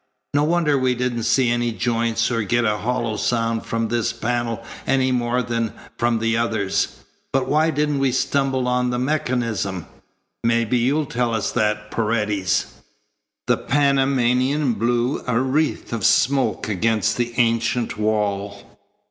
No 0.33 0.43
wonder 0.45 0.79
we 0.79 0.95
didn't 0.95 1.25
see 1.25 1.51
any 1.51 1.71
joints 1.71 2.31
or 2.31 2.41
get 2.41 2.65
a 2.65 2.77
hollow 2.77 3.17
sound 3.17 3.67
from 3.67 3.87
this 3.89 4.11
panel 4.11 4.63
any 4.87 5.11
more 5.11 5.43
than 5.43 5.73
from 5.95 6.17
the 6.17 6.35
others. 6.35 7.03
But 7.31 7.47
why 7.47 7.69
didn't 7.69 7.99
we 7.99 8.11
stumble 8.11 8.67
on 8.67 8.89
the 8.89 8.97
mechanism? 8.97 9.85
Maybe 10.43 10.79
you'll 10.79 11.05
tell 11.05 11.35
us 11.35 11.51
that, 11.51 11.91
Paredes." 11.91 12.73
The 13.45 13.57
Panamanian 13.57 14.73
blew 14.73 15.21
a 15.27 15.39
wreath 15.39 15.93
of 15.93 16.03
smoke 16.03 16.67
against 16.67 17.17
the 17.17 17.35
ancient 17.37 17.95
wall. 17.95 18.79